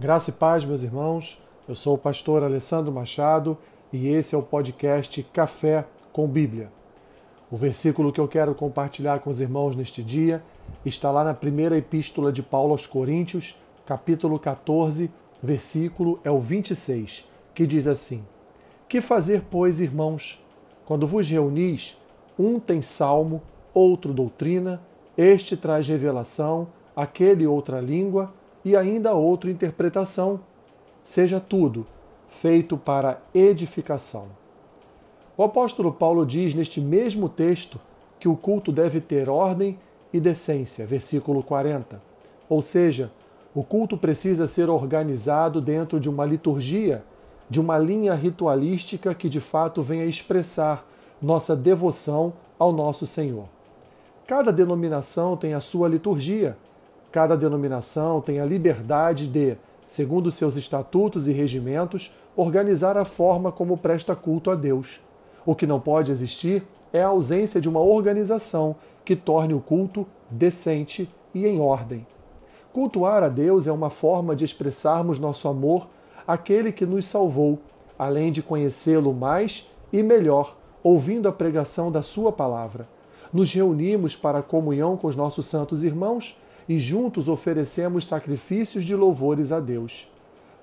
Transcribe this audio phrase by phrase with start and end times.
[0.00, 1.42] Graça e paz, meus irmãos.
[1.68, 3.58] Eu sou o pastor Alessandro Machado
[3.92, 6.72] e esse é o podcast Café com Bíblia.
[7.50, 10.42] O versículo que eu quero compartilhar com os irmãos neste dia
[10.86, 15.10] está lá na primeira epístola de Paulo aos Coríntios, capítulo 14,
[15.42, 18.24] versículo é o 26, que diz assim:
[18.88, 20.42] Que fazer, pois, irmãos,
[20.86, 21.98] quando vos reunis,
[22.38, 23.42] um tem salmo,
[23.74, 24.80] outro doutrina,
[25.14, 28.32] este traz revelação, aquele outra língua,
[28.64, 30.40] e ainda outra interpretação.
[31.02, 31.86] Seja tudo
[32.28, 34.28] feito para edificação.
[35.36, 37.80] O apóstolo Paulo diz neste mesmo texto
[38.18, 39.78] que o culto deve ter ordem
[40.12, 42.00] e decência, versículo 40.
[42.48, 43.10] Ou seja,
[43.54, 47.02] o culto precisa ser organizado dentro de uma liturgia,
[47.48, 50.86] de uma linha ritualística que de fato venha expressar
[51.20, 53.48] nossa devoção ao nosso Senhor.
[54.26, 56.56] Cada denominação tem a sua liturgia,
[57.12, 63.76] Cada denominação tem a liberdade de, segundo seus estatutos e regimentos, organizar a forma como
[63.76, 65.00] presta culto a Deus.
[65.44, 70.06] O que não pode existir é a ausência de uma organização que torne o culto
[70.30, 72.06] decente e em ordem.
[72.72, 75.88] Cultuar a Deus é uma forma de expressarmos nosso amor
[76.26, 77.58] àquele que nos salvou,
[77.98, 82.88] além de conhecê-lo mais e melhor, ouvindo a pregação da Sua palavra.
[83.32, 88.94] Nos reunimos para a comunhão com os nossos santos irmãos e juntos oferecemos sacrifícios de
[88.94, 90.10] louvores a Deus.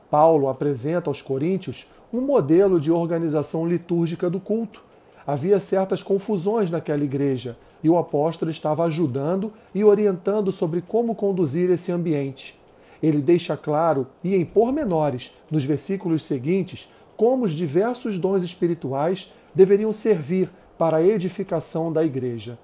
[0.09, 4.81] Paulo apresenta aos coríntios um modelo de organização litúrgica do culto.
[5.25, 11.69] Havia certas confusões naquela igreja e o apóstolo estava ajudando e orientando sobre como conduzir
[11.69, 12.59] esse ambiente.
[13.03, 19.91] Ele deixa claro, e em pormenores, nos versículos seguintes, como os diversos dons espirituais deveriam
[19.91, 22.57] servir para a edificação da igreja.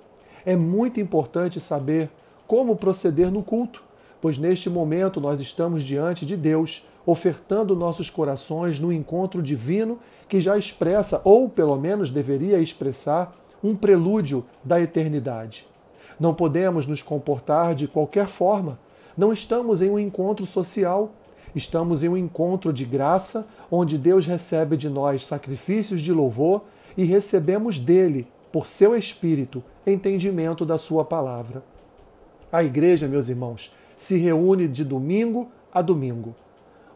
[0.46, 2.10] É muito importante saber
[2.48, 3.84] como proceder no culto,
[4.22, 10.40] pois neste momento nós estamos diante de Deus, ofertando nossos corações no encontro divino que
[10.40, 15.68] já expressa, ou pelo menos deveria expressar, um prelúdio da eternidade.
[16.20, 18.80] Não podemos nos comportar de qualquer forma.
[19.18, 21.12] Não estamos em um encontro social,
[21.56, 26.64] estamos em um encontro de graça, onde Deus recebe de nós sacrifícios de louvor
[26.98, 31.64] e recebemos dele, por seu Espírito, entendimento da Sua palavra.
[32.54, 36.36] A igreja, meus irmãos, se reúne de domingo a domingo,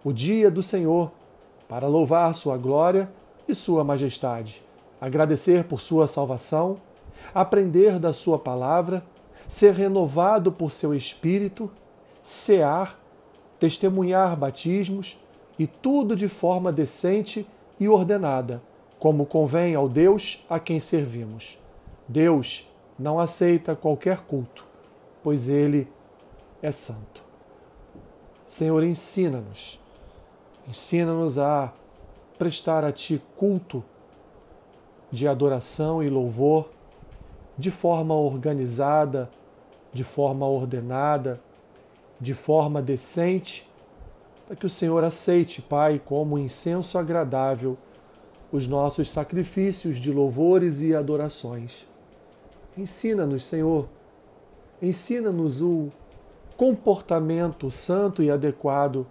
[0.03, 1.11] o dia do Senhor,
[1.67, 3.09] para louvar Sua glória
[3.47, 4.61] e Sua majestade,
[5.01, 6.77] agradecer por Sua salvação,
[7.33, 9.03] aprender da Sua palavra,
[9.47, 11.71] ser renovado por Seu Espírito,
[12.21, 12.99] cear,
[13.59, 15.19] testemunhar batismos
[15.57, 17.47] e tudo de forma decente
[17.79, 18.61] e ordenada,
[18.99, 21.57] como convém ao Deus a quem servimos.
[22.07, 24.67] Deus não aceita qualquer culto
[25.23, 25.87] pois Ele
[26.61, 27.21] é santo.
[28.45, 29.79] Senhor, ensina-nos,
[30.67, 31.73] ensina-nos a
[32.37, 33.83] prestar a Ti culto
[35.11, 36.69] de adoração e louvor
[37.57, 39.29] de forma organizada,
[39.91, 41.41] de forma ordenada,
[42.19, 43.67] de forma decente,
[44.45, 47.77] para que o Senhor aceite, Pai, como incenso agradável
[48.51, 51.85] os nossos sacrifícios de louvores e adorações.
[52.77, 53.89] Ensina-nos, Senhor,
[54.79, 55.89] Ensina-nos o
[56.55, 59.07] comportamento santo e adequado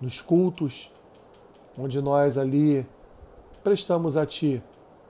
[0.00, 0.90] nos cultos,
[1.76, 2.86] onde nós ali
[3.62, 4.62] prestamos a Ti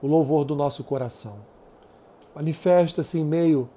[0.03, 1.39] o louvor do nosso coração.
[2.35, 3.71] Manifesta-se em meio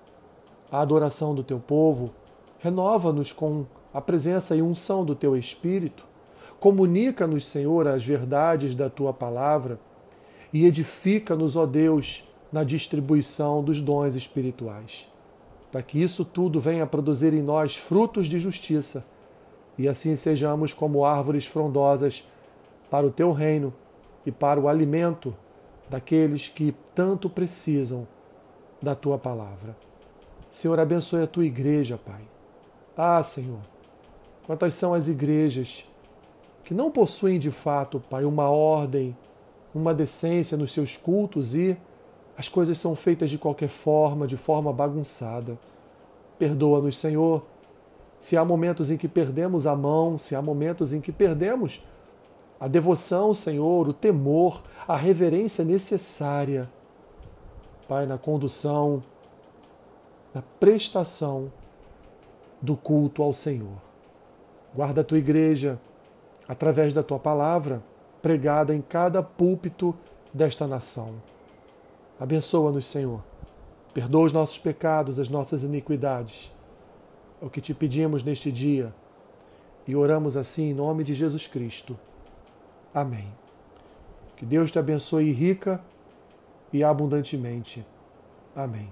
[0.72, 2.10] à adoração do Teu povo,
[2.58, 6.08] renova-nos com a presença e unção do Teu Espírito,
[6.60, 9.80] comunica-nos, Senhor, as verdades da Tua palavra
[10.52, 15.13] e edifica-nos, ó Deus, na distribuição dos dons espirituais
[15.74, 19.04] para que isso tudo venha produzir em nós frutos de justiça
[19.76, 22.30] e assim sejamos como árvores frondosas
[22.92, 23.74] para o teu reino
[24.24, 25.36] e para o alimento
[25.90, 28.08] daqueles que tanto precisam
[28.80, 29.76] da tua palavra.
[30.48, 32.22] Senhor, abençoe a tua igreja, Pai.
[32.96, 33.62] Ah, Senhor,
[34.46, 35.90] quantas são as igrejas
[36.64, 39.18] que não possuem de fato, Pai, uma ordem,
[39.74, 41.76] uma decência nos seus cultos e
[42.38, 45.58] as coisas são feitas de qualquer forma, de forma bagunçada.
[46.44, 47.42] Perdoa-nos, Senhor.
[48.20, 51.86] Se há momentos em que perdemos a mão, se há momentos em que perdemos
[52.60, 56.70] a devoção, Senhor, o temor, a reverência necessária,
[57.88, 59.02] Pai, na condução,
[60.34, 61.50] na prestação
[62.62, 63.82] do culto ao Senhor.
[64.76, 65.80] Guarda a tua igreja
[66.46, 67.82] através da tua palavra
[68.22, 69.96] pregada em cada púlpito
[70.34, 71.14] desta nação.
[72.20, 73.33] Abençoa-nos, Senhor.
[73.94, 76.52] Perdoa os nossos pecados, as nossas iniquidades.
[77.42, 78.94] É o que te pedimos neste dia.
[79.88, 81.98] E oramos assim em nome de Jesus Cristo.
[82.94, 83.28] Amém.
[84.38, 85.80] Que Deus te abençoe rica
[86.72, 87.86] e abundantemente.
[88.56, 88.92] Amém.